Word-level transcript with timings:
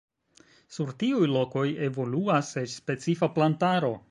Sur 0.77 0.93
tiuj 1.03 1.27
lokoj 1.35 1.67
evoluas 1.91 2.51
eĉ 2.63 2.75
specifa 2.81 3.35
plantaro. 3.39 3.95